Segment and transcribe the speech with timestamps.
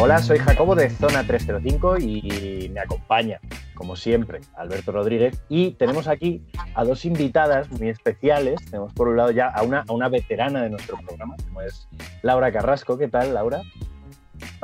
[0.00, 3.40] Hola, soy Jacobo de Zona 305 y me acompaña,
[3.74, 5.42] como siempre, Alberto Rodríguez.
[5.48, 6.46] Y tenemos aquí
[6.76, 8.60] a dos invitadas muy especiales.
[8.66, 11.88] Tenemos por un lado ya a una, a una veterana de nuestro programa, como es
[12.22, 12.96] Laura Carrasco.
[12.96, 13.60] ¿Qué tal, Laura?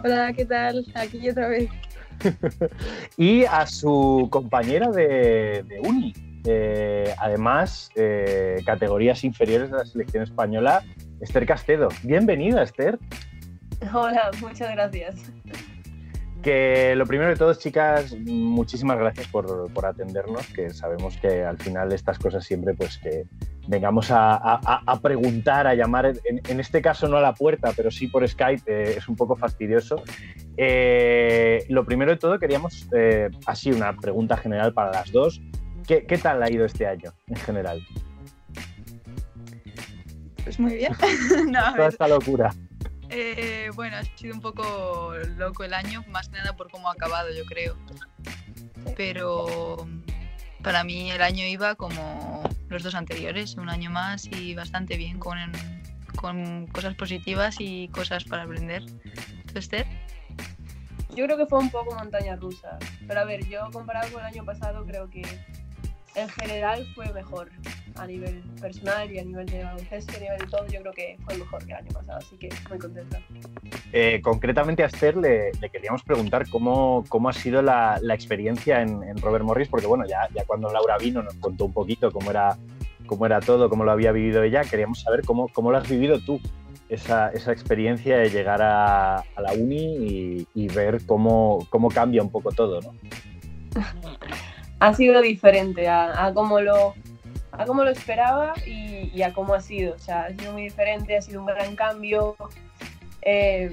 [0.04, 0.86] Hola, ¿qué tal?
[0.94, 1.68] Aquí otra vez.
[3.16, 6.14] y a su compañera de, uni.
[6.44, 10.84] Eh, además, eh, categorías inferiores de la selección española,
[11.20, 11.88] Esther Castedo.
[12.04, 13.00] Bienvenida, Esther.
[13.92, 15.32] Hola, muchas gracias.
[16.42, 21.90] Que lo primero de todo, chicas, muchísimas gracias por, atendernos, que sabemos que al final
[21.90, 23.24] estas cosas siempre, pues que
[23.66, 24.60] vengamos a,
[25.00, 28.94] preguntar, a llamar, en, este caso no a la puerta, pero sí por Skype, eh,
[28.98, 30.02] es un poco fastidioso.
[30.58, 35.40] Eh, lo primero de todo, queríamos, eh, así una pregunta general para las dos,
[35.86, 37.80] ¿qué, tal ha ido este año en general?
[40.44, 40.92] Pues muy bien.
[41.74, 42.54] Toda esta locura.
[43.16, 47.28] Eh, bueno, ha sido un poco loco el año, más nada por cómo ha acabado,
[47.32, 47.76] yo creo.
[48.96, 49.86] Pero
[50.64, 55.20] para mí el año iba como los dos anteriores, un año más y bastante bien,
[55.20, 55.38] con,
[56.16, 58.82] con cosas positivas y cosas para aprender.
[59.52, 59.86] ¿Tú, Esther?
[61.14, 62.78] Yo creo que fue un poco montaña rusa.
[63.06, 65.22] Pero a ver, yo comparado con el año pasado creo que
[66.14, 67.50] en general fue mejor
[67.96, 71.16] a nivel personal y a nivel de baloncesto, a nivel de todo, yo creo que
[71.24, 73.20] fue mejor que el año pasado, así que muy contenta.
[73.92, 79.02] Eh, concretamente a Esther le, queríamos preguntar cómo, cómo ha sido la, la experiencia en,
[79.02, 82.30] en, Robert Morris, porque bueno, ya, ya cuando Laura vino nos contó un poquito cómo
[82.30, 82.56] era,
[83.06, 86.20] cómo era todo, cómo lo había vivido ella, queríamos saber cómo, cómo lo has vivido
[86.20, 86.40] tú.
[86.86, 92.22] Esa, esa experiencia de llegar a, a la uni y, y ver cómo, cómo cambia
[92.22, 92.94] un poco todo, ¿no?
[94.84, 96.94] ha sido diferente a, a cómo lo
[97.52, 99.94] a cómo lo esperaba y, a cómo ha sido.
[99.94, 102.36] O sea, ha sido muy diferente, ha sido un gran cambio.
[103.22, 103.70] Eh,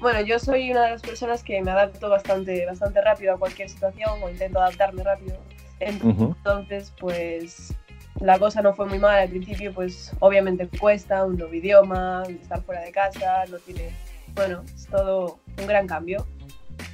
[0.00, 3.68] bueno, yo soy una de las personas que me adapto bastante, bastante rápido a cualquier
[3.68, 5.36] situación o intento adaptarme rápido.
[5.80, 7.74] Entonces, pues
[8.20, 12.62] la cosa no fue muy mala al principio, pues obviamente cuesta, un nuevo idioma, estar
[12.62, 13.90] fuera de casa, no tiene,
[14.34, 16.24] bueno, es todo un gran cambio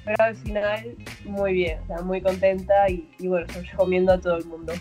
[0.05, 4.37] pero al final muy bien, o sea, muy contenta y, bueno, os recomiendo a todo
[4.37, 4.73] el mundo.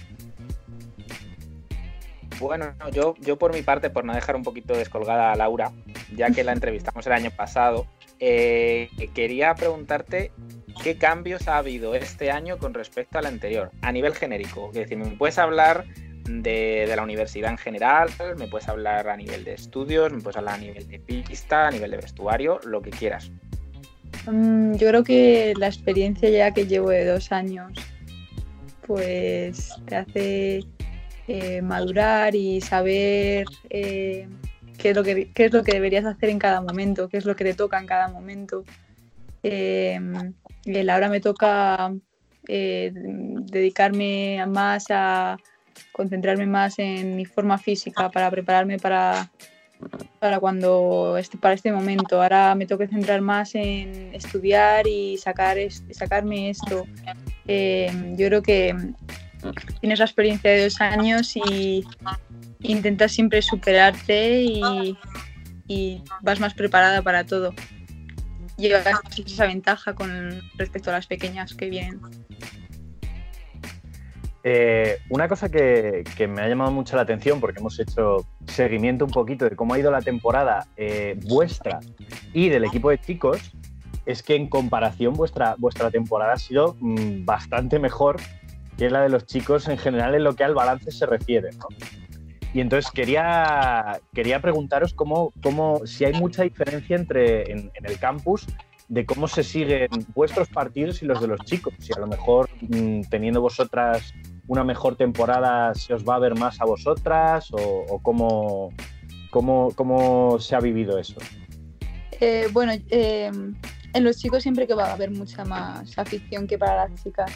[2.40, 5.72] Bueno, yo, yo por mi parte, por no dejar un poquito descolgada a Laura,
[6.16, 7.86] ya que la entrevistamos el año pasado,
[8.20, 10.32] eh, quería preguntarte
[10.82, 14.70] qué cambios ha habido este año con respecto al anterior, a nivel genérico.
[14.70, 15.86] Es decir, ¿me puedes hablar
[16.30, 18.10] de, de, la universidad en general?
[18.38, 20.14] ¿Me puedes hablar a nivel de estudios?
[20.14, 22.60] ¿Me puedes hablar a nivel de pista, a nivel de vestuario?
[22.64, 23.32] Lo que quieras.
[24.28, 27.74] Mm, yo creo que la experiencia ya que llevo de dos años,
[28.86, 30.60] pues te hace
[31.28, 34.28] eh, madurar y saber eh,
[34.78, 37.36] qué, es lo que, es lo que deberías hacer en cada momento, qué es lo
[37.36, 38.64] que te toca en cada momento.
[39.44, 40.00] Eh,
[40.90, 41.94] ahora me toca
[42.48, 45.38] eh, dedicarme más a
[45.92, 49.30] concentrarme más en mi forma física para prepararme para,
[50.20, 52.22] para cuando este, para este momento.
[52.22, 55.58] Ahora me tengo que centrar más en estudiar y sacar
[55.92, 56.86] sacarme esto.
[57.48, 58.76] Eh, yo creo que
[59.80, 61.86] tienes la experiencia de dos años y
[62.62, 64.98] intentas siempre superarte y,
[65.68, 67.54] y vas más preparada para todo.
[68.58, 68.86] Llevas
[69.26, 72.02] esa ventaja con respecto a las pequeñas que vienen.
[74.44, 79.12] Eh, una cosa que, me ha llamado mucho la atención, porque hemos hecho seguimiento un
[79.12, 81.80] poquito de cómo ha ido la temporada eh, vuestra
[82.34, 83.52] y del equipo de chicos,
[84.06, 88.18] es que en comparación vuestra, vuestra temporada ha sido mm, bastante mejor
[88.78, 91.50] que la de los chicos en general en lo que al balance se refiere.
[92.54, 98.48] Y entonces quería, quería preguntaros cómo, cómo, si hay mucha diferencia entre en, el campus
[98.88, 101.74] de cómo se siguen vuestros partidos y los de los chicos.
[101.78, 104.14] Si a lo mejor mm, teniendo vosotras
[104.50, 108.74] una mejor temporada se os va a ver más a vosotras o, cómo,
[109.30, 111.22] cómo, se ha vivido eso?
[112.20, 113.32] Eh, bueno, eh,
[113.94, 117.32] en los chicos siempre que va a haber mucha más afición que para las chicas.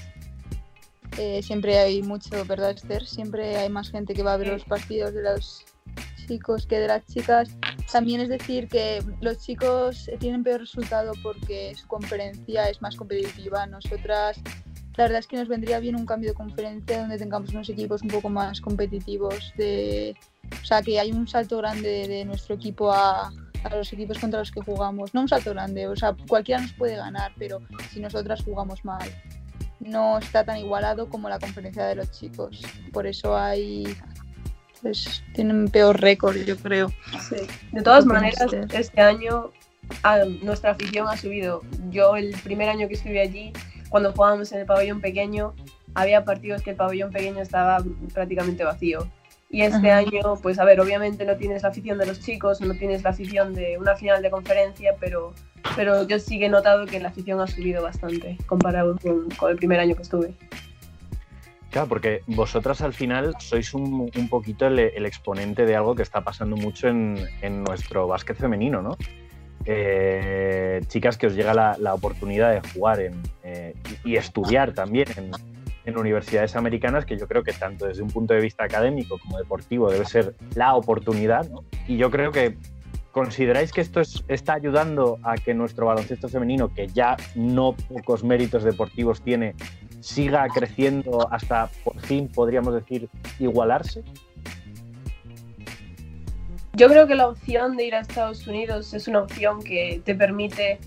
[1.20, 3.06] Eh, siempre hay mucho, ¿verdad, Esther?
[3.06, 5.64] Siempre hay más gente que va a ver los partidos de los
[6.28, 7.50] chicos que de las chicas.
[7.92, 13.68] También es decir que los chicos tienen peor resultado porque su conferencia es más competitiva.
[13.68, 14.42] Nosotras
[14.96, 18.02] la verdad es que nos vendría bien un cambio de conferencia donde tengamos unos equipos
[18.02, 19.54] un poco más competitivos.
[19.58, 20.16] De,
[20.62, 23.32] o sea, que hay un salto grande de nuestro equipo a,
[23.64, 25.14] a los equipos contra los que jugamos.
[25.14, 27.60] No un salto grande, o sea, cualquiera nos puede ganar, pero
[27.92, 29.10] si nosotras jugamos mal,
[29.80, 32.62] no está tan igualado como la conferencia de los chicos.
[32.92, 33.96] Por eso hay.
[34.82, 36.92] Pues tienen peor récord, yo creo.
[37.30, 37.38] Sí.
[37.72, 39.52] De todas maneras, este año
[40.42, 41.62] nuestra afición ha subido.
[41.90, 43.54] Yo el primer año que estuve allí,
[43.94, 45.54] cuando jugábamos en el pabellón pequeño,
[45.94, 47.78] había partidos que el pabellón pequeño estaba
[48.12, 49.08] prácticamente vacío.
[49.52, 52.74] Y este año, pues a ver, obviamente no tienes la afición de los chicos, no
[52.74, 55.36] tienes la afición de una final de conferencia, pero,
[55.76, 59.52] pero yo sí que he notado que la afición ha subido bastante comparado con, con
[59.52, 60.34] el primer año que estuve.
[61.70, 66.02] Claro, porque vosotras al final sois un, un poquito el, el, exponente de algo que
[66.02, 68.98] está pasando mucho en, en nuestro básquet femenino, ¿no?
[69.66, 73.00] Eh, chicas que os llega la, oportunidad de jugar
[73.44, 73.74] eh,
[74.04, 78.40] y estudiar también en, universidades americanas, que yo creo que tanto desde un punto de
[78.40, 81.48] vista académico como deportivo debe ser la oportunidad.
[81.88, 82.58] Y yo creo que
[83.14, 88.24] ¿Consideráis que esto es, está ayudando a que nuestro baloncesto femenino, que ya no pocos
[88.24, 89.54] méritos deportivos tiene,
[90.00, 93.08] siga creciendo hasta por fin, podríamos decir,
[93.38, 94.04] igualarse?
[96.76, 100.16] Yo creo que la opción de ir a Estados Unidos es una opción que te
[100.16, 100.80] permite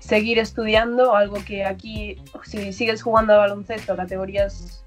[0.00, 4.84] seguir estudiando, algo que aquí, si sigues jugando a baloncesto categorías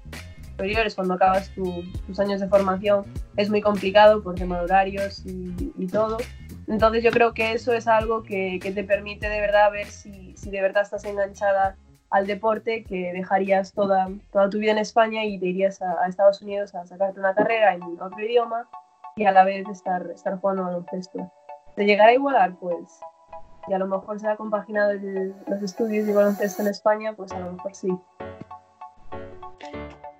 [0.50, 3.06] superiores cuando acabas tu, tus años de formación,
[3.38, 6.18] es muy complicado por tema de horarios y, y, todo.
[6.66, 10.36] Entonces yo creo que eso es algo que, que te permite de verdad ver si,
[10.36, 11.76] si, de verdad estás enganchada
[12.10, 16.06] al deporte, que dejarías toda, toda tu vida en España y te irías a, a
[16.06, 18.68] Estados Unidos a sacarte una carrera en otro idioma
[19.18, 21.30] y a la vez estar, estar jugando baloncesto.
[21.76, 22.54] ¿De llegar a igualar?
[22.56, 23.00] Pues,
[23.66, 27.32] y a lo mejor se ha compaginado el, los estudios y baloncesto en España, pues
[27.32, 27.88] a lo mejor sí.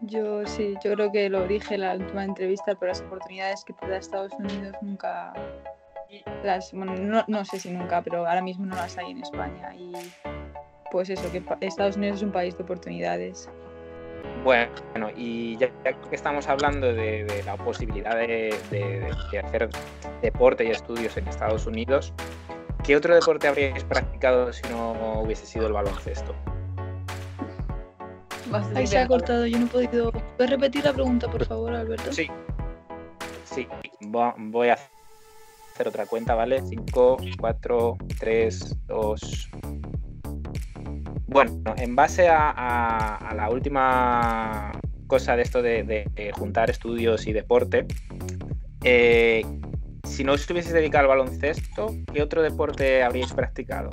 [0.01, 3.73] Yo sí, yo creo que lo dije en la última entrevista, pero las oportunidades que
[3.73, 5.33] te da Estados Unidos nunca,
[6.43, 9.75] las, bueno, no, no, sé si nunca, pero ahora mismo no las hay en España.
[9.77, 9.93] Y
[10.91, 13.49] pues eso, que Estados Unidos es un país de oportunidades.
[14.49, 19.69] Bueno, y ya, que estamos hablando de, de la posibilidad de, de, de, hacer
[20.23, 22.15] deporte y estudios en Estados Unidos,
[22.83, 26.35] ¿qué otro deporte habríais practicado si no hubiese sido el baloncesto?
[28.75, 30.13] Ahí se ha cortado, yo no he podido.
[30.13, 32.11] ¿Puedes repetir la pregunta, por favor, Alberto?
[32.11, 32.27] Sí.
[33.45, 33.69] Sí,
[34.01, 34.79] voy a
[35.75, 36.63] hacer otra cuenta, ¿vale?
[36.63, 39.51] 5, 4, 3, 2,
[41.29, 44.73] bueno, en base a, la última
[45.07, 47.87] cosa de esto de, juntar estudios y deporte,
[48.83, 49.45] eh,
[50.05, 53.91] si no os estuvieseis dedicado al baloncesto, ¿qué otro deporte habríais practicado?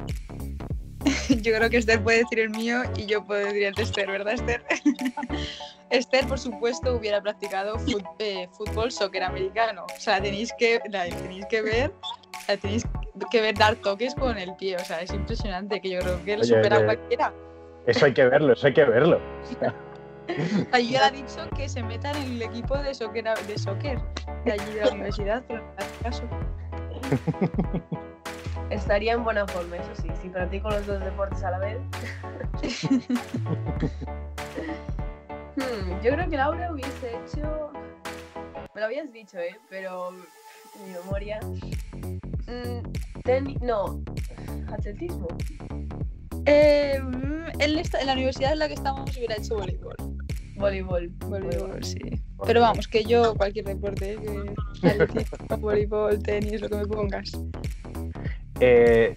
[1.30, 4.08] yo creo que Esther puede decir el mío y yo puedo decir el de Esther,
[4.08, 4.64] ¿verdad, Esther?
[5.90, 9.86] Esther, por supuesto, hubiera practicado fut, eh, fútbol, soccer americano.
[9.96, 11.94] O sea, tenéis que, tenéis que ver,
[12.62, 12.86] tenéis
[13.32, 14.76] que ver dar toques con el pie.
[14.76, 17.34] O sea, es impresionante que yo creo que lo Oye, supera oye, cualquiera.
[17.88, 19.20] Eso hay que verlo, eso hay que verlo.
[20.72, 24.00] Ayer ha dicho que se metan en el equipo de soccer, de soccer
[24.44, 26.24] de allí de la universidad, pero no hace caso.
[28.72, 31.78] Estaría en buena forma, eso sí, si practico los dos deportes a la vez.
[35.56, 37.72] hmm, yo creo que Laura hubiese hecho.
[38.74, 39.56] Me lo habías dicho, ¿eh?
[39.70, 41.40] Pero mi memoria.
[42.48, 43.58] Mm, ten...
[43.62, 44.02] No,
[44.72, 45.28] atletismo.
[46.46, 47.02] Eh,
[47.60, 49.96] en, esta, en, la universidad en la que estamos hubiera hecho voleibol.
[50.58, 51.10] Voleibol.
[51.28, 52.00] Voleibol, sí.
[52.46, 57.32] Pero vamos, que yo cualquier deporte, que atletismo, voleibol, tenis, lo que me pongas.
[58.60, 59.14] Eh,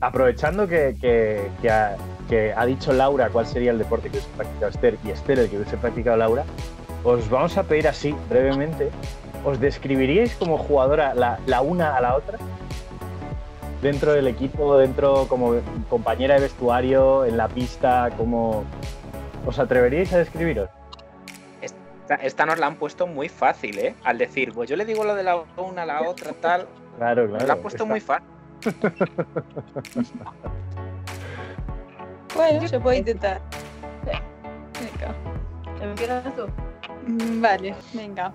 [0.00, 1.96] aprovechando que, que, que, ha,
[2.28, 5.48] que, ha, dicho Laura cuál sería el deporte que hubiese practicado Esther y Esther el
[5.48, 6.44] que hubiese practicado Laura,
[7.04, 8.90] os vamos a pedir así, brevemente,
[9.44, 12.38] ¿os describiríais como jugadora la, la una a la otra?
[13.82, 15.56] Dentro del equipo, dentro como
[15.90, 18.64] compañera de vestuario, en la pista, como...
[19.44, 20.70] ¿Os atreveríais a describiros?
[21.60, 23.96] Esta, esta, nos la han puesto muy fácil, ¿eh?
[24.04, 26.68] Al decir, pues yo le digo lo de la una a la otra, tal.
[26.96, 27.32] Claro, claro.
[27.32, 28.28] Nos la han puesto muy fácil.
[32.36, 33.40] bueno, se puede intentar.
[34.04, 35.14] Venga.
[35.80, 36.46] ¿Empiezas tú?
[37.40, 38.32] Vale, venga.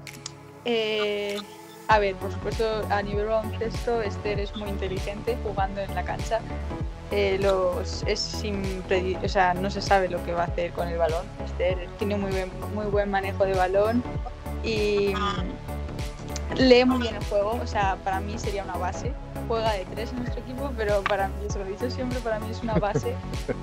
[0.66, 1.38] Eh,
[1.88, 6.40] a ver, por supuesto, a nivel baloncesto, Esther es muy inteligente jugando en la cancha.
[7.12, 8.44] Eh, los, es
[9.24, 11.26] o sea, no se sabe lo que va a hacer con el balón.
[11.46, 14.04] Esther tiene muy buen, muy buen manejo de balón
[14.64, 15.14] y
[16.56, 17.60] lee muy bien el juego.
[17.64, 19.14] O sea, para mí sería una base
[19.48, 22.40] juega de tres en nuestro equipo, pero para mí, eso lo he dicho siempre, para
[22.40, 23.14] mí es una base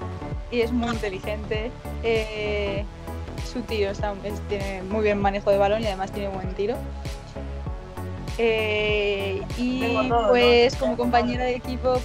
[0.51, 1.71] y es muy inteligente.
[2.03, 2.85] Eh,
[3.53, 6.77] su tiro está, es, tiene muy bien manejo de balón y además tiene buen tiro.
[8.39, 10.81] Eh, y todo, pues ¿no?
[10.81, 12.01] como compañera de equipo,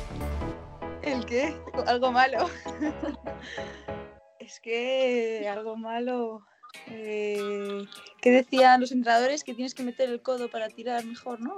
[1.01, 1.55] ¿el qué?
[1.87, 2.49] Algo malo.
[4.39, 6.43] es que algo malo.
[6.87, 7.83] eh,
[8.21, 9.43] ¿qué decían los entrenadores?
[9.43, 11.57] Que tienes que meter el codo para tirar mejor, ¿no?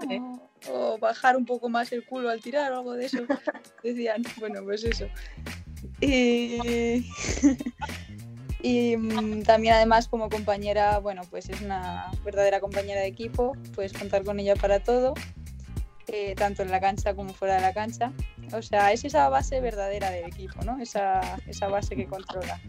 [0.69, 3.17] O, o bajar un poco más el culo al tirar o algo de eso.
[3.83, 5.07] Decían, bueno, pues eso.
[8.61, 13.93] y mm, también además como compañera, bueno, pues es una verdadera compañera de equipo, puedes
[13.93, 15.13] contar con ella para todo,
[16.07, 18.11] eh, tanto en la cancha como fuera de la cancha.
[18.53, 20.79] O sea, es esa base verdadera del equipo, ¿no?
[20.79, 22.59] Esa, esa base que controla.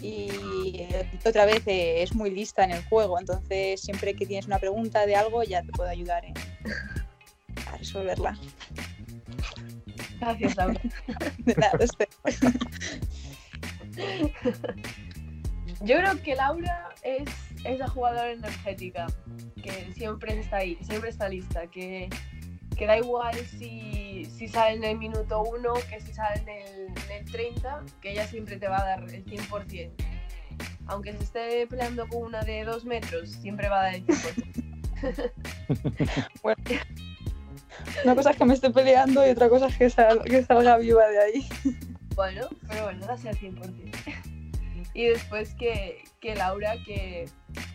[0.00, 0.28] Y
[0.78, 4.58] eh, otra vez eh, es muy lista en el juego, entonces siempre que tienes una
[4.58, 6.24] pregunta de algo ya te puedo ayudar
[7.72, 8.38] a resolverla.
[10.20, 10.80] Gracias, Laura.
[11.38, 11.78] De nada,
[15.86, 17.28] Yo creo que Laura es
[17.64, 19.06] esa jugadora energética
[19.62, 22.08] que siempre está ahí, siempre está lista, que,
[22.76, 26.86] que da igual si, si sale en el minuto 1 que si sale en el,
[27.10, 29.90] en el 30, que ella siempre te va a dar el 100%.
[30.88, 35.32] Aunque se esté peleando con una de 2 metros, siempre va a dar el 100%.
[36.42, 36.62] Bueno,
[38.04, 40.78] una cosa es que me esté peleando y otra cosa es que, sal- que salga
[40.78, 41.48] viva de ahí.
[42.14, 43.92] Bueno, pero bueno, das el 100%.
[44.96, 47.28] Y después que, que Laura, que,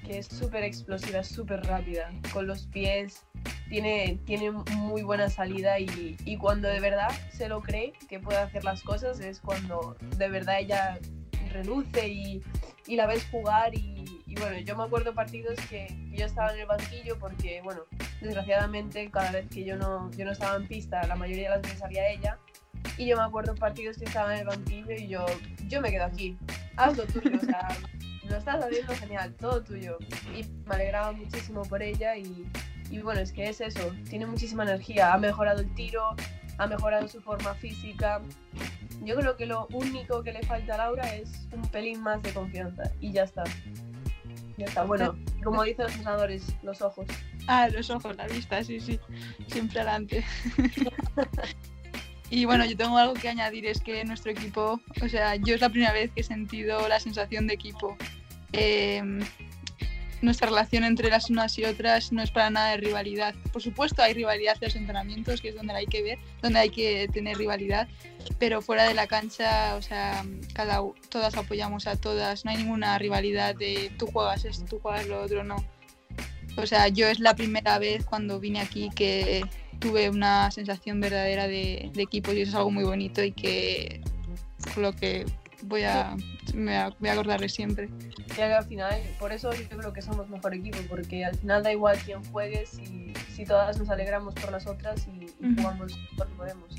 [0.08, 3.28] que es súper explosiva, súper rápida, con los pies,
[3.70, 8.40] tiene, tiene muy buena salida y, y cuando de verdad se lo cree que puede
[8.40, 10.98] hacer las cosas es cuando de verdad ella
[11.52, 12.42] reluce y,
[12.88, 16.62] y la ves jugar y, y bueno, yo me acuerdo partidos que yo estaba en
[16.62, 17.82] el banquillo porque, bueno,
[18.20, 21.62] desgraciadamente cada vez que yo no, yo no estaba en pista, la mayoría de las
[21.62, 22.40] veces salía ella
[22.98, 25.26] y yo me acuerdo partidos que estaba en el banquillo y yo,
[25.68, 26.38] yo me quedo aquí,
[26.78, 27.68] haz lo tuyo, o sea,
[28.30, 29.98] lo estás haciendo genial, todo tuyo.
[30.36, 32.48] Y me alegraba muchísimo por ella y,
[32.90, 36.16] y bueno, es que es eso, tiene muchísima energía, ha mejorado el tiro,
[36.58, 38.22] ha mejorado su forma física.
[39.04, 42.34] Yo creo que lo único que le falta a Laura es un pelín más de
[42.34, 43.44] confianza y ya está.
[44.58, 44.84] Ya está.
[44.84, 47.08] Bueno, como dicen los entrenadores, los ojos.
[47.48, 49.00] Ah, los ojos, la vista, sí, sí.
[49.48, 50.24] Siempre adelante.
[52.32, 55.62] y bueno, yo tengo algo que añadir, es que nuestro equipo, o sea, yo es
[55.62, 57.98] la primera vez que he sentido la sensación de equipo.
[58.54, 59.04] Eh,
[60.22, 63.36] nuestra relación entre las unas y otras no es para nada de rivalidad.
[63.52, 66.60] Por supuesto hay rivalidad en los entrenamientos, que es donde la hay que ver, donde
[66.60, 67.88] hay que tener rivalidad,
[68.40, 70.24] pero fuera de la cancha, o sea,
[70.54, 75.08] cada, todas apoyamos a todas, no hay ninguna rivalidad de tú juegas esto, tú juegas
[75.08, 75.58] lo otro, no.
[76.58, 79.44] O sea, yo es la primera vez cuando vine aquí que
[79.82, 84.02] tuve una sensación verdadera de, de equipo y eso es algo muy bonito y que
[84.78, 85.26] lo que
[85.64, 86.16] voy a,
[86.54, 87.90] me voy a acordar de siempre.
[88.18, 91.64] Y que al final, por eso yo creo que somos mejor equipo, porque al final
[91.64, 96.00] da igual quién juegue, si, si todas nos alegramos por las otras y, y jugamos
[96.16, 96.76] porque podemos.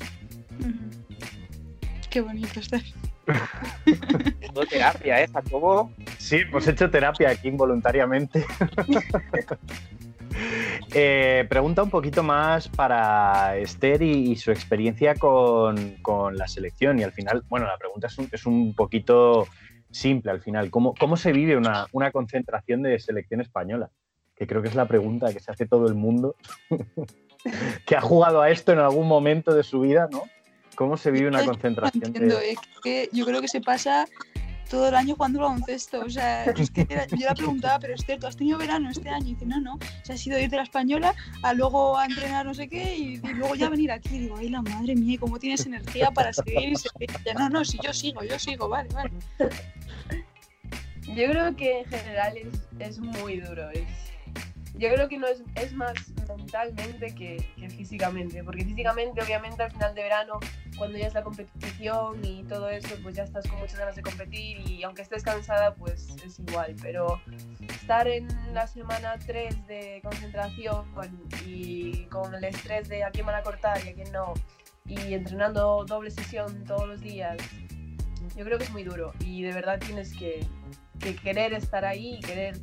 [2.09, 2.79] Qué bonito está.
[4.53, 5.91] Todo terapia, ¿eh, Jacobo?
[6.17, 8.45] Sí, hemos hecho terapia aquí involuntariamente.
[10.95, 16.99] Eh, pregunta un poquito más para Esther y, y su experiencia con, con la selección.
[16.99, 19.47] Y al final, bueno, la pregunta es un, es un poquito
[19.89, 20.69] simple al final.
[20.69, 23.89] ¿Cómo, cómo se vive una, una concentración de selección española?
[24.35, 26.35] Que creo que es la pregunta que se hace todo el mundo
[27.87, 30.23] que ha jugado a esto en algún momento de su vida, ¿no?
[30.75, 32.51] ¿Cómo se vive una no concentración entiendo, de...
[32.51, 34.07] es que yo creo que se pasa
[34.69, 36.01] todo el año jugando al baloncesto.
[36.01, 39.09] O sea, es que era- yo la preguntaba, pero Esther, ¿tú has tenido verano este
[39.09, 39.27] año?
[39.27, 39.75] Y dice, no, no.
[39.75, 42.95] O sea, ha sido ir de la española a luego a entrenar no sé qué
[42.97, 44.15] y, luego ya venir aquí.
[44.15, 47.09] Y digo, ay, la madre mía, ¿cómo tienes energía para seguir y seguir?
[47.09, 49.11] Y ella, no, no, si yo sigo, yo sigo, vale, vale.
[51.07, 52.47] Yo creo que en general es,
[52.79, 53.69] es muy duro.
[53.71, 54.12] Es,
[54.75, 55.93] yo creo que no es, más
[56.27, 60.39] mentalmente que, que físicamente, porque físicamente obviamente al final de verano,
[60.77, 64.01] cuando ya es la competición y todo eso, pues ya estás con muchas ganas de
[64.01, 67.21] competir y aunque estés cansada, pues es igual, pero
[67.69, 70.85] estar en la semana 3 de concentración
[71.45, 74.33] y con el estrés de a quién van a cortar y a quién no,
[74.85, 77.37] y entrenando doble sesión todos los días,
[78.35, 80.47] yo creo que es muy duro y de verdad tienes que
[81.21, 82.57] querer estar ahí y querer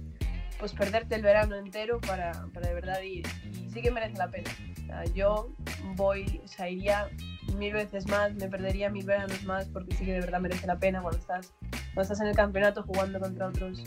[0.60, 3.26] pues perderte el verano entero para, para de verdad ir.
[3.64, 4.50] Y sí que merece la pena.
[4.82, 5.48] O sea, yo
[5.96, 7.08] voy, o sea, iría
[7.56, 10.78] mil veces más, me perdería mil veranos más porque sí que de verdad merece la
[10.78, 11.52] pena cuando estás,
[11.94, 13.82] cuando estás en el campeonato jugando contra otros,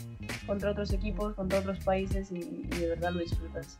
[0.46, 2.38] contra otros equipos, contra otros países y,
[2.70, 3.78] y de verdad lo disfrutas.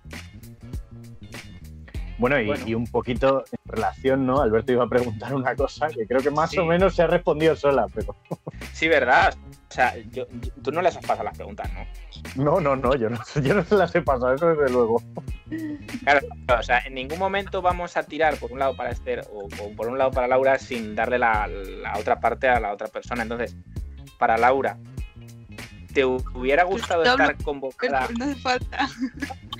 [2.16, 2.64] Bueno y, Bueno.
[2.66, 4.40] y un poquito en relación, ¿no?
[4.40, 6.58] Alberto iba a preguntar una cosa que creo que más Sí.
[6.58, 8.14] o menos se ha respondido sola, pero
[8.72, 9.34] Sí, ¿verdad?
[9.70, 11.84] O sea, yo- yo- tú no les has pasado las preguntas, ¿no?
[12.44, 15.02] no, no, no, yo no, yo no se las he pasado, eso desde luego.
[16.04, 16.20] Claro,
[16.58, 19.72] o sea, en ningún momento vamos a tirar por un lado para Esther o, o
[19.76, 23.22] por un lado para Laura sin darle la, la otra parte a la otra persona.
[23.22, 23.56] Entonces,
[24.18, 24.76] para Laura,
[25.92, 28.08] ¿te hubiera gustado Pero estar convocada?
[28.16, 28.88] no hace falta.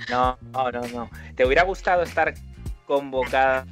[0.09, 1.09] No, no, no, no.
[1.35, 2.33] ¿Te hubiera gustado estar
[2.85, 3.65] convocada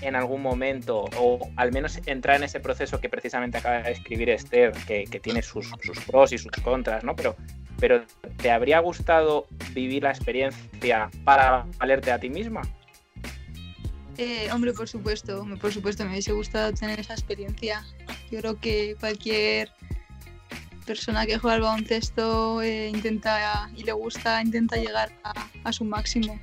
[0.00, 4.30] en algún momento o al menos entrar en ese proceso que precisamente acaba de escribir
[4.30, 7.16] Esther, que, tiene sus, sus pros y sus contras, ¿no?
[7.16, 7.36] Pero,
[7.78, 8.02] pero
[8.36, 12.62] ¿te habría gustado vivir la experiencia para valerte a ti misma?
[14.16, 17.84] Eh, hombre, por supuesto, por supuesto, me hubiese gustado tener esa experiencia.
[18.30, 19.70] Yo creo que cualquier
[20.84, 25.12] persona que juega al baloncesto eh, intenta y le gusta, intenta llegar
[25.62, 26.38] a su máximo.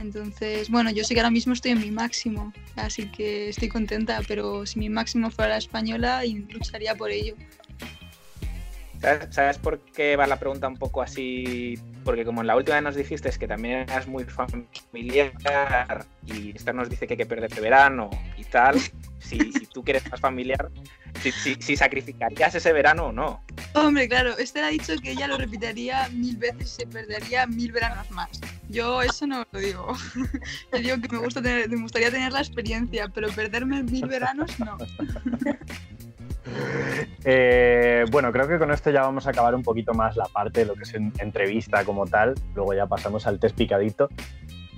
[0.00, 4.20] Entonces, bueno, yo sé que ahora mismo estoy en mi máximo, así que estoy contenta,
[4.26, 7.34] pero si mi máximo fuera la española, lucharía por ello.
[9.00, 11.78] ¿Sabes, sabes por qué va la pregunta un poco así?
[12.04, 15.32] Porque como en la última vez nos dijiste es que también eras muy familiar
[16.26, 18.78] y Esther nos dice que hay que perder de verano y tal,
[19.18, 20.70] si, si tú quieres más familiar,
[21.22, 23.42] si, si- si sacrificarías ese verano o no.
[23.74, 27.72] Hombre, claro, Esther ha dicho que ella lo repetiría mil veces y se perdería mil
[27.72, 28.28] veranos más.
[28.68, 29.94] Yo eso no lo digo.
[30.72, 34.58] Yo digo que me, gusta tener, me gustaría tener la experiencia, pero perderme mil veranos
[34.60, 34.76] no.
[37.24, 40.60] Eh, bueno, creo que con esto ya vamos a acabar un poquito más la parte
[40.60, 42.34] de lo que es en- entrevista como tal.
[42.54, 44.08] Luego ya pasamos al test picadito.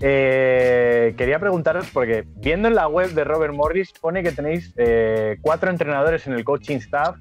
[0.00, 5.38] Eh, quería preguntaros, porque viendo en la web de Robert Morris pone que tenéis eh,
[5.40, 7.16] cuatro entrenadores en el coaching staff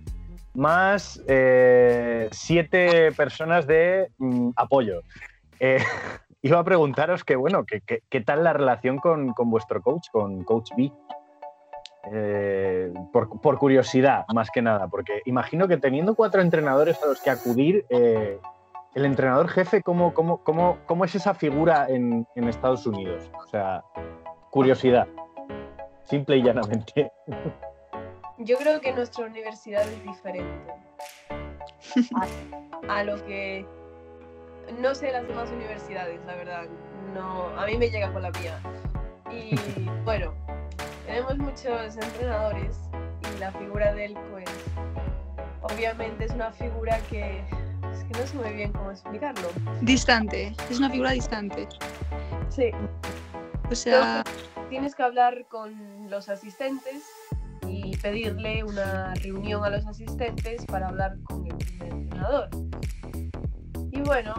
[0.54, 1.22] más
[2.32, 5.02] siete personas de mm, apoyo.
[6.42, 10.10] Iba a preguntaros que, bueno, que- que- ¿qué tal la relación con, con vuestro coach,
[10.12, 10.92] con Coach B?
[12.12, 17.30] Eh, por, curiosidad, más que nada, porque imagino que teniendo cuatro entrenadores a los que
[17.30, 18.40] acudir, eh,
[18.94, 23.30] el entrenador jefe, ¿cómo, cómo, cómo, cómo es esa figura en, en Estados Unidos?
[23.44, 23.84] O sea,
[24.52, 25.08] curiosidad,
[26.04, 27.12] simple y llanamente.
[28.38, 30.74] Yo creo que nuestra universidad es diferente
[32.90, 33.66] a, a lo que
[34.80, 36.66] no sé las demás universidades, la verdad.
[37.14, 38.60] No, a mí me llega con la mía.
[39.32, 39.56] Y
[40.04, 40.34] bueno,
[41.16, 42.78] tenemos muchos entrenadores
[43.34, 44.50] y la figura de él, pues,
[45.62, 47.40] obviamente es una figura que
[47.94, 49.48] es que no sé muy bien cómo explicarlo.
[49.80, 51.70] Distante, es una figura distante.
[52.50, 52.72] Sí,
[53.72, 54.26] O sea,
[54.70, 57.06] tienes que hablar con los asistentes
[57.66, 62.50] y pedirle una reunión a los asistentes para hablar con el primer entrenador.
[63.90, 64.34] Y bueno,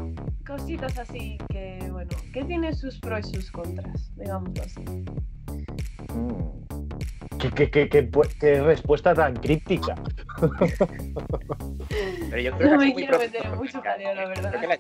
[0.47, 4.85] cositas así que, bueno, que tiene sus pros y sus contras, digámoslo así.
[7.38, 9.94] ¿Qué, qué- qué- qué pu- qué respuesta tan críptica?
[12.31, 14.51] Pero yo creo No que me quiero meter en mucho jaleo, la verdad.
[14.51, 14.79] Creo que la.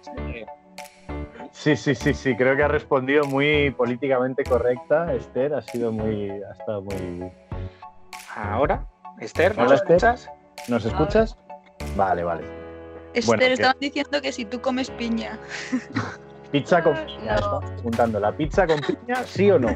[1.52, 6.30] Sí, sí, sí, sí, creo que ha respondido muy políticamente correcta, Esther, ha sido muy,
[6.30, 7.30] ha estado muy...
[8.34, 8.86] Ahora,
[9.20, 9.96] Esther, Hola, ¿nos Esther.
[9.96, 10.30] escuchas?
[10.68, 11.36] ¿Nos escuchas?
[11.96, 12.42] Vale, vale.
[13.14, 15.38] Esther, bueno, que- estaban diciendo que si tú comes piña.
[16.52, 17.34] Pizza con Ah, piña, no.
[17.34, 19.68] estamos preguntando, ¿la pizza con piña sí o no?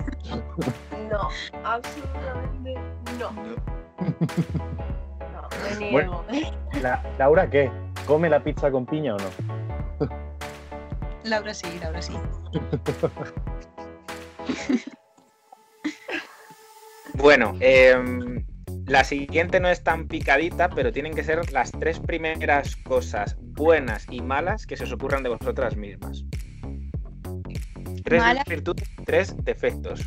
[1.11, 1.29] No,
[1.65, 2.75] absolutamente
[3.19, 3.31] no.
[3.33, 3.57] No,
[5.65, 5.93] me niego.
[5.93, 6.25] Bueno.
[6.81, 7.71] La- Laura, ¿qué?
[8.07, 10.09] ¿Come la pizza con piña o no?
[11.25, 12.15] Laura sí, Laura sí.
[17.15, 18.45] Bueno, em,
[18.87, 24.07] la siguiente no es tan picadita, pero tienen que ser las tres primeras cosas buenas
[24.11, 26.25] y malas que se os ocurran de vosotras mismas.
[28.11, 28.43] Tres Mala.
[28.45, 30.01] virtudes, tres defectos.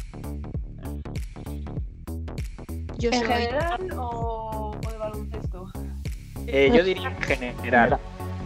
[2.98, 3.28] Yo ¿En soy.
[3.28, 5.72] general o, o de baloncesto?
[6.46, 7.98] Eh, yo diría en general.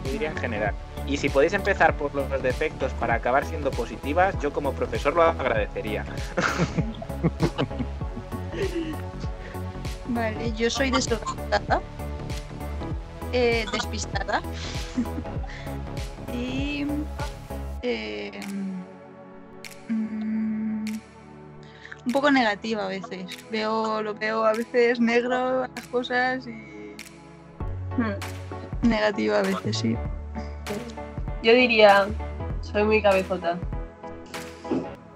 [0.04, 0.74] Yo diría en general.
[1.08, 5.24] Y si podéis empezar por los defectos para acabar siendo positivas, yo como profesor lo
[5.24, 6.04] agradecería.
[10.06, 11.80] Vale, yo soy desorganizada,
[13.32, 14.40] eh, despistada
[16.32, 16.86] y
[17.82, 18.40] eh,
[22.08, 23.26] un poco negativa a veces.
[23.50, 26.94] Veo, lo veo a veces negro las cosas y
[28.82, 29.94] negativa a veces, sí.
[31.42, 32.06] Yo diría,
[32.62, 33.58] soy muy cabezota.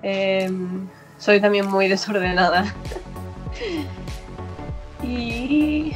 [0.02, 2.74] Em, soy también muy desordenada.
[5.02, 5.94] y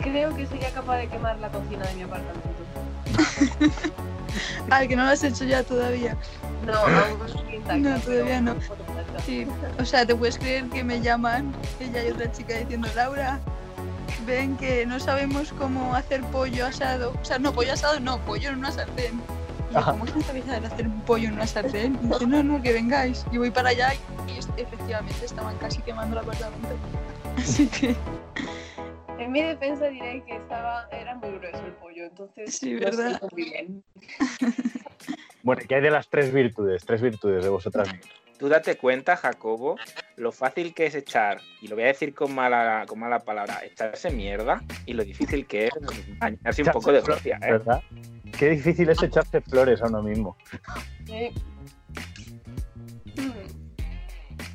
[0.00, 2.50] creo que sería capaz de quemar la cocina de mi apartamento.
[4.68, 6.16] Ah, que no lo has hecho ya todavía.
[6.64, 7.18] No, aún
[7.66, 8.54] no No, todavía no.
[9.24, 9.46] Sí.
[9.78, 13.40] O sea, te puedes creer que me llaman ella y otra chica diciendo, Laura,
[14.26, 17.12] ven que no sabemos cómo hacer pollo asado.
[17.20, 19.20] O sea, no, pollo asado no, pollo en una sartén.
[19.70, 19.84] Y yo.
[19.84, 21.98] ¿cómo es sabéis hacer un pollo en una sartén?
[22.02, 23.24] Y dice, no, no, que vengáis.
[23.32, 26.68] Y voy para allá y efectivamente estaban casi quemando el apartamento.
[27.36, 27.94] Así que,
[29.18, 33.20] En mi defensa diré que estaba, era muy grueso el pollo, entonces Sí, lo ¿verdad?
[33.32, 33.84] muy bien.
[35.46, 36.84] Bueno, ¿qué hay de las tres virtudes?
[36.84, 38.10] Tres virtudes de vosotras mismas.
[38.36, 39.76] Tú date cuenta, Jacobo,
[40.16, 43.60] lo fácil que es echar, y lo voy a decir con mala, con mala palabra,
[43.64, 45.70] echarse mierda, y lo difícil que es
[46.18, 47.52] bañarse un poco de gloria, ¿eh?
[47.52, 47.80] ¿Verdad?
[48.36, 50.36] Qué difícil es echarse flores a uno mismo.
[51.06, 51.28] Hmm,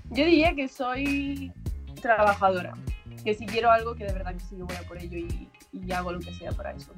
[0.09, 1.53] Yo diría que soy
[2.01, 2.73] trabajadora,
[3.23, 5.89] que si quiero algo, que de verdad que sí voy a por ello y, y
[5.93, 6.93] hago lo que sea para eso.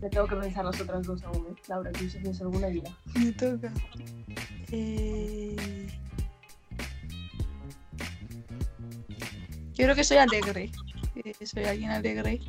[0.00, 1.60] Me tengo que pensar las otras dos aún, ¿eh?
[1.68, 2.90] Laura, ¿tú tienes alguna idea?
[3.14, 3.72] Me toca.
[4.72, 5.56] Eh,
[9.74, 10.70] Yo creo que soy alegre.
[11.24, 12.40] Eh, soy alguien alegre.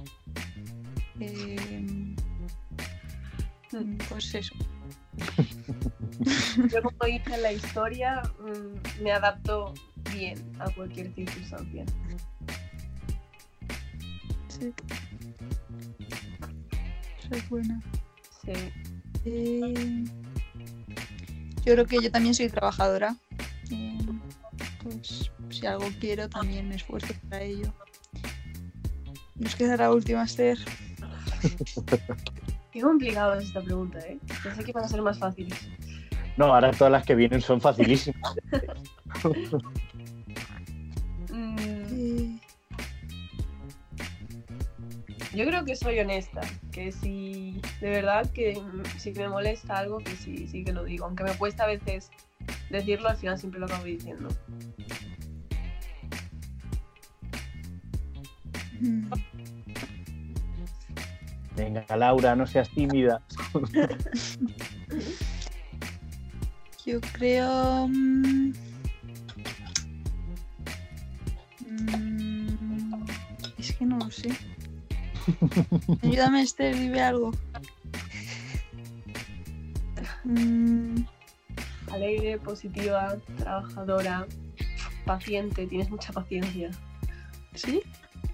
[1.19, 2.15] Eh,
[4.09, 4.53] Pues eso.
[6.71, 9.73] Yo como dije en la historia, mm, me adapto
[10.13, 11.85] bien a cualquier circunstancia.
[14.49, 14.73] Sí.
[17.31, 17.81] Soy buena.
[18.43, 18.51] Sí.
[19.23, 20.03] Eh,
[21.65, 23.15] Yo creo que yo también soy trabajadora.
[23.71, 23.97] Eh,
[24.83, 27.71] Pues si algo quiero, también me esfuerzo para ello.
[29.35, 30.57] Nos queda la última, Esther.
[32.71, 34.19] Qué complicado es esta pregunta, ¿eh?
[34.43, 35.57] Pensé que iban a ser más fáciles.
[36.35, 38.35] No, ahora todas las que vienen son facilísimas.
[45.33, 46.41] Yo creo que soy honesta,
[46.71, 48.61] que si de verdad que
[48.97, 52.11] si me molesta algo, que sí, sí que lo digo, aunque me cuesta a veces
[52.69, 54.27] decirlo, al final siempre lo acabo diciendo.
[58.81, 59.11] mm,
[61.55, 63.21] Venga, Laura, no seas tímida.
[66.85, 67.87] Yo creo.
[67.87, 68.51] mm,
[71.69, 73.05] mm,
[73.57, 74.29] Es que no lo sé.
[76.03, 77.31] Ayúdame, Esther, dime algo.
[80.23, 81.03] Mm,
[81.91, 84.27] Alegre, positiva, trabajadora,
[85.05, 86.69] paciente, tienes mucha paciencia.
[87.53, 87.81] ¿Sí?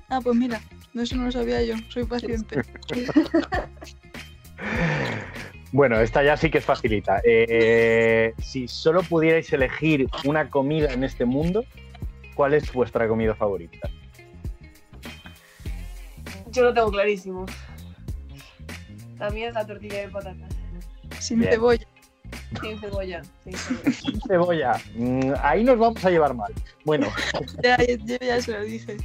[0.09, 0.61] Ah, pues mira,
[0.93, 1.75] no, eso no lo sabía yo.
[1.89, 2.61] Soy paciente.
[5.73, 7.21] Bueno, esta ya sí que es facilita.
[7.25, 11.65] Eh, si solo pudierais elegir una comida en este mundo,
[12.35, 13.89] ¿cuál es vuestra comida favorita?
[16.57, 17.45] Yo lo tengo clarísimo.
[19.19, 20.49] La mía es la tortilla de patatas,
[21.19, 21.51] Sin Bien.
[21.51, 21.85] cebolla.
[22.61, 23.21] sin cebolla.
[23.43, 24.21] Sin cebolla.
[24.27, 24.81] Cebolla.
[24.95, 26.51] Mm, ahí nos vamos a llevar mal.
[26.83, 27.07] Bueno,
[27.63, 28.97] Ya, yo ya se lo dije.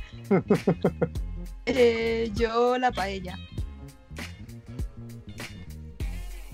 [1.67, 3.37] Eh, yo la paella.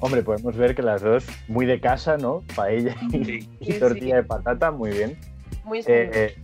[0.01, 2.43] hombre, podemos ver que las dos muy de casa, ¿no?
[2.57, 3.49] Paella y, Sí.
[3.61, 4.23] y Sí, tortilla sí.
[4.23, 5.17] de patata, muy bien.
[5.65, 6.37] Muy Eh, eh,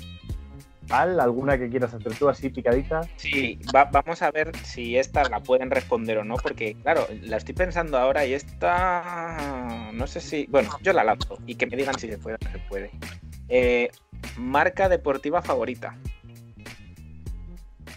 [0.90, 3.00] Al, ¿alguna que quieras hacer tú así picadita?
[3.16, 7.38] Sí, va- vamos a ver si esta la pueden responder o no, porque claro, la
[7.38, 11.76] estoy pensando ahora y esta no sé si, bueno, yo la lanzo y que me
[11.76, 12.90] digan si se puede o no se puede.
[13.48, 13.90] Eh,
[14.36, 15.96] marca deportiva favorita.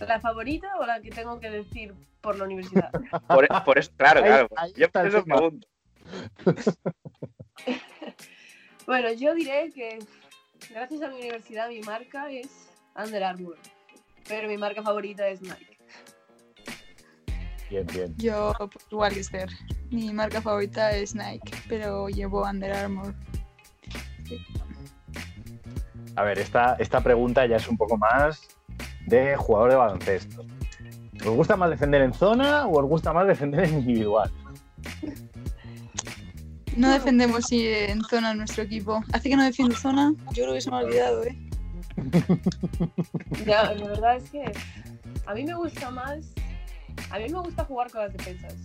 [0.08, 2.92] ¿La favorita o la que tengo que decir por la universidad?
[3.28, 4.48] Por, por eso, claro, Ahí- claro.
[4.56, 5.36] ahí yo está por eso tema.
[5.38, 5.68] pregunto.
[8.86, 10.00] Bueno, yo diré que
[10.70, 12.67] gracias a mi universidad mi marca es
[12.98, 13.58] Under Armour,
[14.28, 15.78] pero mi marca favorita es Nike.
[17.70, 18.16] Bien, bien.
[18.18, 19.50] Yo, pues, igual que Esther.
[19.92, 23.14] Mi marca favorita es Nike, pero llevo Under Armour.
[26.16, 28.48] A ver, esta, esta pregunta ya es un poco más
[29.06, 30.46] de jugador de baloncesto.
[31.22, 34.32] ¿Os gusta más defender en zona o os gusta más defender en individual?
[36.76, 39.04] No defendemos sí, en zona en nuestro equipo.
[39.12, 40.14] Hace que no defiende zona.
[40.34, 41.47] Yo creo que se me ha olvidado, ¿eh?
[43.46, 44.52] Ya, la verdad es que
[45.26, 46.34] a mí me gusta más,
[47.10, 48.56] a mí me gusta jugar con las defensas.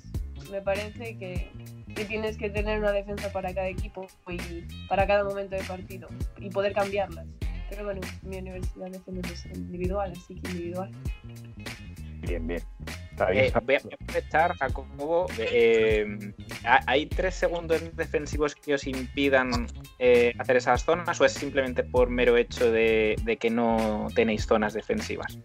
[0.50, 1.50] Me parece que,
[1.94, 4.38] que tienes que tener una defensa para cada equipo y
[4.88, 7.26] para cada momento de partido y poder cambiarlas.
[7.70, 10.90] Pero bueno, mi universidad defiende individual, así que individual.
[12.20, 12.62] Bien, bien.
[13.33, 15.27] Eh, voy a aprovechar, Jacobo.
[15.38, 16.07] eh,
[16.64, 19.66] ¿ha- ¿Hay tres segundos defensivos que os impidan
[19.98, 24.46] eh, hacer esas zonas o es simplemente por mero hecho de, de que no tenéis
[24.46, 25.38] zonas defensivas?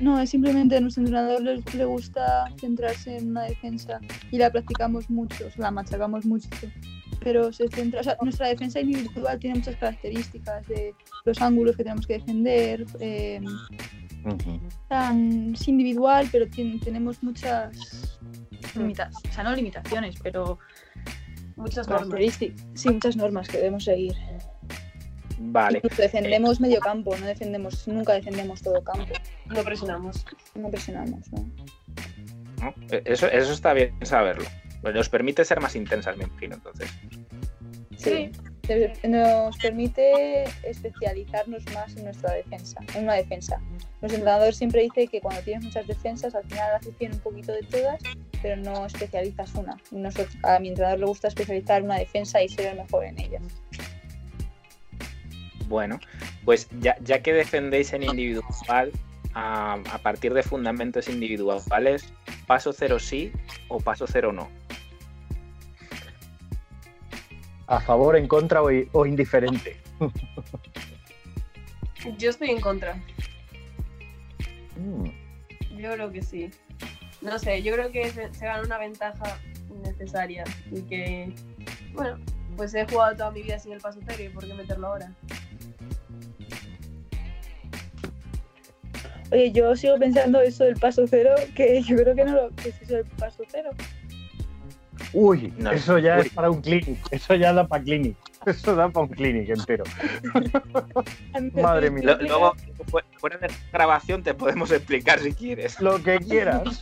[0.00, 3.98] No, es simplemente a nuestro entrenador le, le gusta centrarse en una defensa
[4.30, 6.48] y la practicamos mucho, o sea, la machacamos mucho.
[7.20, 11.82] Pero se centra, o sea, nuestra defensa individual tiene muchas características de los ángulos que
[11.84, 12.84] tenemos que defender.
[13.00, 13.40] eh,
[14.88, 18.18] Tan es individual, pero tenemos muchas
[18.74, 20.58] limitaciones, o sea, no limitaciones, pero
[21.56, 22.08] Muchas normas.
[22.08, 22.66] características.
[22.74, 24.14] Sí, muchas normas que debemos seguir.
[25.38, 25.78] Vale.
[25.78, 29.14] Incluso defendemos medio campo, no defendemos, nunca defendemos todo campo.
[29.46, 30.24] No presionamos.
[30.54, 31.50] No presionamos, ¿no?
[32.60, 32.74] ¿no?
[32.90, 34.44] E, Eso, eso está bien saberlo.
[34.82, 36.90] Pues Nos permite ser más intensas, me imagino, entonces.
[37.96, 38.30] Sí.
[39.04, 43.60] Nos permite especializarnos más en nuestra defensa, en una defensa.
[44.00, 47.52] Nuestro entrenador siempre dice que cuando tienes muchas defensas, al final haces bien un poquito
[47.52, 48.00] de todas,
[48.42, 49.76] pero no especializas una.
[49.92, 53.38] Nosotros- a mi entrenador le gusta especializar una defensa y ser el mejor en ella.
[55.68, 55.98] Bueno,
[56.44, 58.92] pues ya, ya que defendéis en individual,
[59.34, 62.12] a, a partir de fundamentos individuales,
[62.46, 63.32] paso cero sí
[63.68, 64.48] o paso cero no.
[67.66, 69.76] ¿A favor, en contra o, indiferente?
[72.18, 72.94] Yo estoy en contra.
[74.76, 75.06] Mm,
[75.76, 76.50] Yo creo que sí.
[77.22, 79.38] No sé, yo creo que se, se gana una ventaja
[79.70, 81.34] innecesaria y que,
[81.92, 82.18] bueno,
[82.56, 85.12] pues he jugado toda mi vida sin el paso cero y por qué meterlo ahora.
[89.32, 92.68] Oye, yo sigo pensando eso del paso cero, que yo creo que no lo que
[92.68, 93.70] es eso del paso cero.
[95.18, 96.26] Uy, No, eso ya uy.
[96.26, 96.98] es para un clinic.
[97.10, 98.16] Eso ya da para clinic.
[98.46, 99.82] Eso da para un clinic entero.
[101.60, 102.16] Madre mía.
[102.20, 102.54] Luego,
[102.86, 105.80] fu- fuera de grabación, te podemos explicar si quieres.
[105.80, 106.80] Lo que quieras.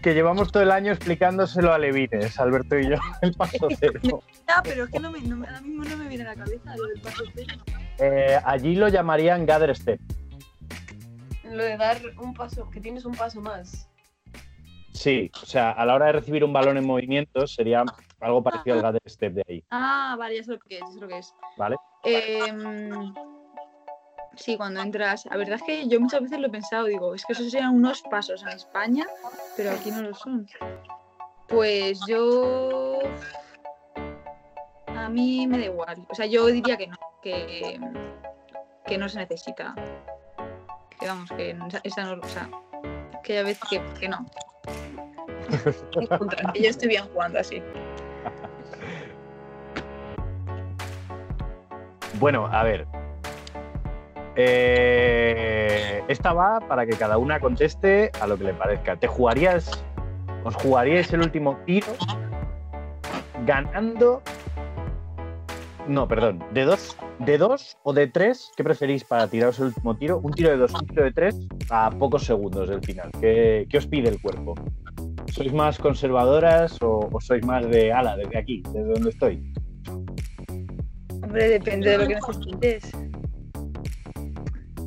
[0.00, 4.22] que llevamos todo el año explicándoselo a Levines, Alberto y yo, el paso cero.
[4.46, 6.36] Ah, pero es que no me, no me- ahora mismo no me viene a la
[6.36, 7.54] cabeza lo del paso cero.
[7.98, 10.00] Eh, allí lo llamarían gather step.
[11.44, 13.88] Lo de dar un paso, que tienes un paso más.
[14.92, 17.84] Sí, o sea, a la hora de recibir un balón en movimiento sería
[18.20, 20.92] algo parecido al gather step de ahí, Ah, vale, ya sé lo que es, ya
[20.92, 21.34] sé lo que es.
[21.56, 21.76] ¿vale?
[22.04, 23.14] Em,
[24.36, 25.24] sí, cuando entras.
[25.26, 27.74] La verdad es que yo muchas veces lo he pensado, digo, es que esos serían
[27.74, 29.06] unos pasos en España,
[29.56, 30.46] pero aquí no lo son.
[31.48, 33.00] Pues yo.
[34.88, 36.06] A mí me da igual.
[36.10, 37.80] O sea, yo diría que no, que,
[38.86, 39.74] que no se necesita.
[41.00, 42.20] Que vamos, que esa no.
[42.20, 42.48] O sea,
[43.24, 44.24] que a veces que, que no.
[46.54, 47.62] Yo estoy bien jugando así.
[52.18, 52.86] Bueno, a ver.
[54.36, 58.96] Eh, esta va para que cada una conteste a lo que le parezca.
[58.96, 59.84] ¿Te jugarías,
[60.44, 61.88] os jugaríais el último tiro
[63.44, 64.22] ganando?
[65.88, 66.44] No, perdón.
[66.52, 68.52] ¿De dos, de dos o de tres?
[68.56, 70.18] ¿Qué preferís para tiraros el último tiro?
[70.18, 71.36] ¿Un tiro de dos, un tiro de tres
[71.70, 73.10] a pocos segundos del final?
[73.20, 74.54] ¿Qué, qué os pide el cuerpo?
[75.32, 79.52] ¿Sois más conservadoras o, o sois más de ala, desde aquí, desde donde estoy?
[81.22, 82.92] Hombre, depende de lo que necesites.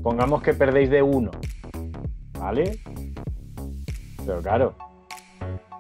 [0.04, 1.32] Pongamos que perdéis de uno,
[2.38, 2.80] ¿vale?
[4.24, 4.76] Pero claro,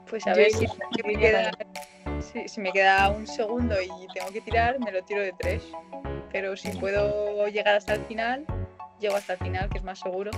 [0.10, 0.65] Pues a ver si,
[1.06, 1.51] me queda,
[2.19, 5.63] si, si me queda un segundo y tengo que tirar, me lo tiro de tres.
[6.32, 8.47] Pero si puedo llegar hasta el final,
[8.99, 10.32] llego hasta el final, que es más seguro.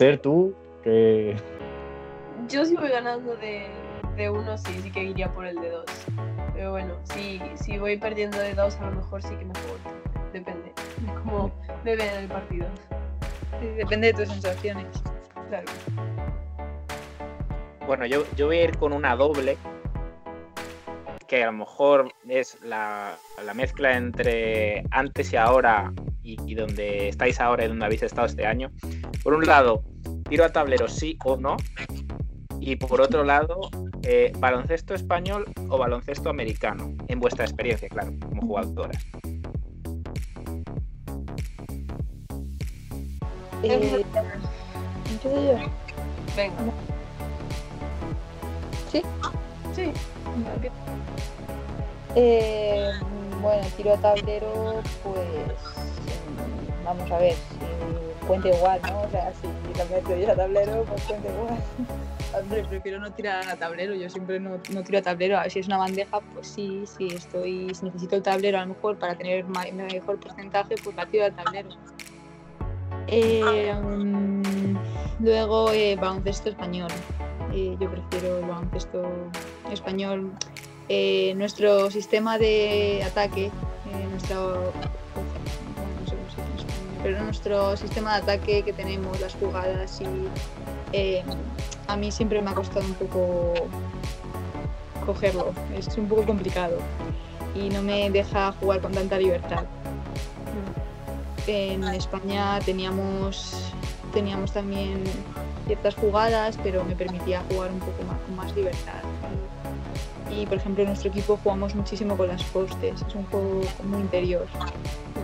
[0.00, 1.36] Esther, tú, que
[2.48, 3.66] Yo si voy ganando de,
[4.16, 5.84] de uno, sí, sí que iría por el de dos.
[6.54, 9.76] Pero bueno, si, si voy perdiendo de dos, a lo mejor sí que me juego.
[10.32, 11.52] Depende de cómo
[11.84, 12.66] me vea el partido.
[13.60, 14.86] Sí, Depende de tus sensaciones.
[15.50, 15.66] Claro.
[17.86, 19.58] Bueno, yo, yo voy a ir con una doble,
[21.28, 27.08] que a lo mejor es la, la mezcla entre antes y ahora y, y donde
[27.08, 28.70] estáis ahora y donde habéis estado este año.
[29.22, 29.84] Por un lado,
[30.30, 31.56] tiro a tablero sí o no.
[32.60, 33.68] Y por otro lado,
[34.02, 38.98] eh, baloncesto español o baloncesto americano, en vuestra experiencia, claro, como jugadora.
[43.62, 44.04] Eh,
[45.10, 45.58] ¿Empiezo yo?
[46.36, 46.72] Venga.
[48.92, 49.02] ¿Sí?
[49.74, 49.92] Sí.
[52.14, 52.90] Eh,
[53.40, 55.26] bueno, tiro a tablero, pues
[56.28, 57.69] mm, vamos a ver, si
[58.30, 59.02] cuenta igual, ¿no?
[59.02, 61.58] O sea, si lo meto yo a tablero, pues cuenta igual.
[62.40, 65.36] Hombre, prefiero no tirar a tablero, yo siempre no, no tiro a tablero.
[65.36, 68.60] A ver si es una bandeja, pues sí, sí, estoy, si necesito el tablero a
[68.62, 71.70] lo mejor para tener mejor porcentaje, pues la tiro al tablero.
[73.08, 74.76] Eh, mm,
[75.18, 76.90] luego, eh, baloncesto español.
[77.52, 79.02] Eh, yo prefiero el baloncesto
[79.72, 80.30] español
[80.88, 84.08] eh, nuestro sistema de ataque, eh,
[87.02, 90.06] pero nuestro sistema de ataque que tenemos, las jugadas y
[90.92, 91.22] eh,
[91.88, 93.54] a mí siempre me ha costado un poco
[95.06, 96.78] cogerlo, es un poco complicado
[97.54, 99.64] y no me deja jugar con tanta libertad.
[101.46, 103.72] En España teníamos,
[104.12, 105.02] teníamos también
[105.66, 109.02] ciertas jugadas, pero me permitía jugar un poco más, con más libertad.
[110.30, 114.00] Y por ejemplo, en nuestro equipo jugamos muchísimo con las postes, es un juego muy
[114.00, 114.46] interior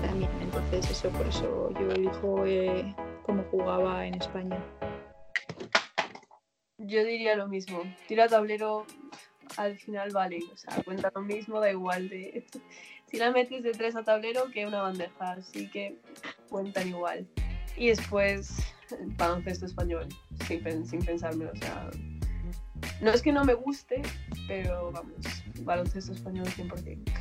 [0.03, 0.31] también.
[0.41, 4.59] Entonces, eso por eso yo elijo eh, cómo jugaba en España.
[6.79, 7.83] Yo diría lo mismo.
[8.09, 8.85] Tira tablero
[9.57, 12.45] al final vale, o sea, cuenta lo mismo, da igual de
[13.11, 15.97] si la metes de tres a tablero que una bandeja, así que
[16.49, 17.27] cuentan igual.
[17.77, 18.59] Y después
[19.17, 20.09] baloncesto español,
[20.47, 21.91] sin, sin pensármelo, o sea,
[23.01, 24.03] no es que no me guste,
[24.49, 25.15] pero vamos,
[25.63, 27.13] baloncesto español 100%.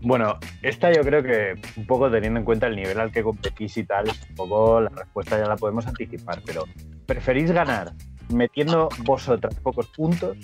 [0.00, 3.76] Bueno, esta yo creo que un poco teniendo en cuenta el nivel al que competís
[3.76, 6.64] y tal, un poco la respuesta ya la podemos anticipar, pero
[7.04, 7.92] ¿preferís ganar
[8.32, 10.36] metiendo vosotras pocos puntos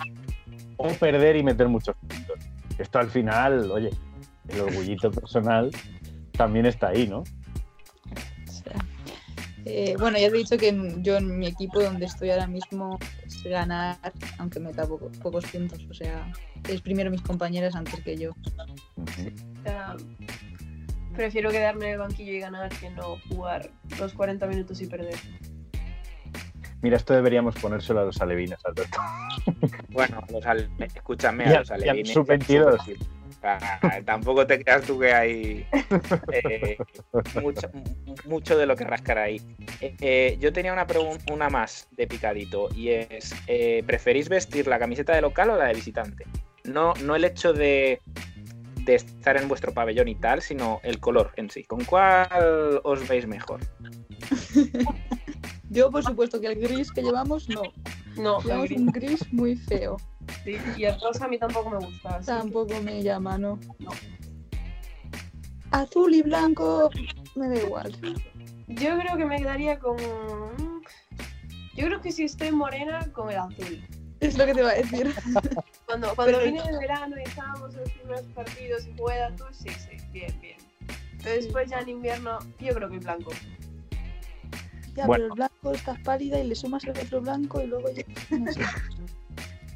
[0.77, 2.37] o perder y meter muchos puntos?
[2.79, 3.90] Esto al final, oye,
[4.49, 5.70] el orgullito personal
[6.33, 7.23] también está ahí, ¿no?
[9.66, 12.98] Eh, bueno, ya te he dicho que yo en mi equipo donde estoy ahora mismo
[13.24, 13.96] es ganar,
[14.38, 15.87] aunque meta pocos puntos.
[15.90, 16.31] O sea,
[16.68, 18.33] es primero mis compañeras antes que yo.
[21.14, 25.16] prefiero quedarme en el banquillo y ganar que no jugar los 40 minutos y perder.
[26.83, 28.98] Mira, esto deberíamos ponérselo a los alevines, Alberto.
[29.88, 30.44] Bueno, los
[30.94, 32.12] escúchame, a los alevines.
[32.12, 32.81] Sub 22
[34.04, 35.66] tampoco te creas tú que hay
[36.33, 36.76] eh,
[38.24, 39.40] mucho, de lo que rascar ahí.
[39.80, 40.87] Eh, eh, yo tenía una
[41.30, 43.35] una más de picadito y es,
[43.87, 46.24] ¿preferís vestir la camiseta de local o la de visitante?
[46.64, 48.00] No, no el hecho de,
[48.85, 51.64] de estar en vuestro pabellón y tal, sino el color en sí.
[51.64, 53.61] ¿Con cuál os veis mejor?
[55.70, 57.62] Yo, por supuesto, que el gris que llevamos, no.
[58.16, 59.96] No, llevamos un gris muy feo.
[60.44, 62.20] Sí, y el rosa a mí tampoco me gusta.
[62.20, 63.58] Tampoco me llama, ¿no?
[63.78, 63.90] No.
[65.70, 66.90] Azul y blanco,
[67.34, 67.92] me da igual.
[68.68, 69.96] Yo creo que me quedaría con.
[71.74, 73.84] Yo creo que si estoy morena, con el azul.
[74.20, 75.12] Es lo que te iba a decir.
[75.87, 79.68] Cuando, cuando vine de verano y estábamos en los primeros partidos y juega azul, sí,
[79.68, 80.56] sí, bien, bien.
[81.22, 83.32] Pero después ya en invierno, yo creo que el blanco.
[84.94, 88.04] Ya, pero el blanco estás pálida y le sumas el otro blanco y luego ya.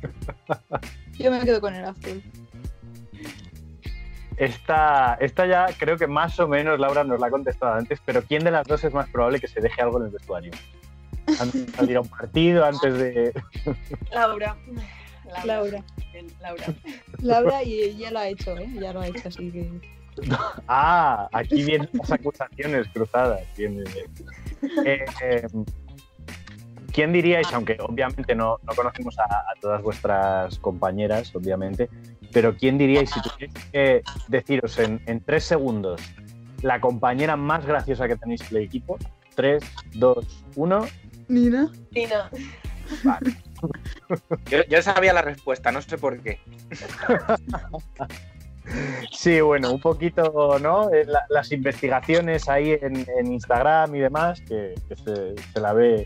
[1.19, 2.23] Yo me quedo con el azul.
[4.37, 8.23] Esta, esta ya creo que más o menos Laura nos la ha contestado antes, pero
[8.23, 10.53] ¿quién de las dos es más probable que se deje algo en el vestuario?
[11.41, 13.33] Antes de salir a un partido, antes de.
[14.13, 14.57] Laura.
[15.45, 15.85] Laura.
[16.41, 16.65] Laura.
[17.21, 17.63] Laura.
[17.63, 18.69] y ya lo ha hecho, ¿eh?
[18.75, 19.99] Ya lo ha hecho, así que.
[20.69, 23.41] Ah, aquí vienen las acusaciones cruzadas.
[23.57, 24.87] Bien, bien, bien.
[24.87, 25.47] Eh, eh,
[26.99, 31.89] ¿Quién diríais, aunque obviamente no, conocemos a, todas vuestras compañeras, obviamente,
[32.33, 36.01] pero quién diríais si tuvierais que deciros en, tres segundos
[36.61, 38.99] la compañera más graciosa que tenéis en el equipo?
[39.37, 39.63] Tres,
[39.95, 40.87] dos, uno.
[41.29, 41.71] Nina.
[41.93, 42.31] Nina.
[43.05, 43.37] Vale.
[44.69, 46.41] Yo, sabía la respuesta, no sé por qué.
[49.13, 50.93] Sí, bueno, un poquito, ¿no?
[50.93, 56.05] Eh, las investigaciones ahí en, Instagram y demás, que, se, la ve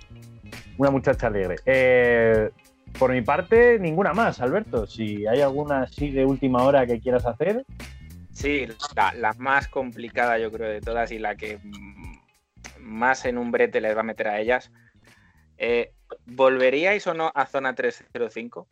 [0.83, 1.57] una muchacha alegre.
[1.65, 2.51] Eh,
[2.99, 4.87] por mi parte, ninguna más, Alberto.
[4.87, 7.65] Si hay alguna así de última hora que quieras hacer.
[8.33, 8.67] Sí,
[8.97, 11.59] la, más complicada yo creo de todas y la que
[12.81, 14.73] más en un brete les va a meter a ellas.
[15.57, 15.93] Eh,
[16.27, 18.67] ¿Volveríais o no a zona 305?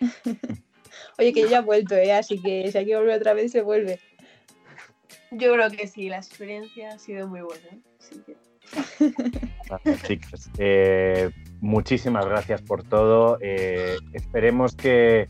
[1.18, 2.12] Oye, que yo ya he vuelto, ¿eh?
[2.12, 3.98] así que si hay que volver otra vez, se vuelve.
[5.32, 7.78] Yo creo que sí, la experiencia ha sido muy buena.
[7.98, 8.22] Así
[9.82, 9.96] que...
[10.06, 13.38] Chicas, eh, muchísimas gracias por todo.
[13.40, 15.28] Eh, esperemos que,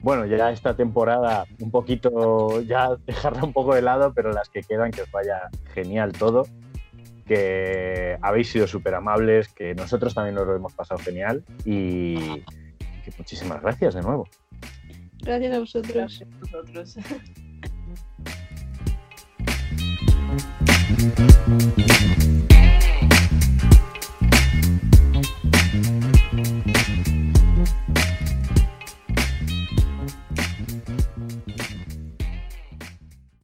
[0.00, 4.62] bueno, ya esta temporada un poquito, ya dejarla un poco de lado, pero las que
[4.62, 6.46] quedan, que os vaya genial todo.
[7.26, 12.40] Que habéis sido súper amables, que nosotros también nos lo hemos pasado genial y
[13.04, 14.26] que muchísimas gracias de nuevo.
[15.22, 15.94] Gracias a vosotros.
[15.94, 16.96] Gracias a vosotros.